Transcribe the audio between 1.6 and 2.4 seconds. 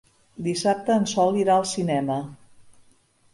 cinema.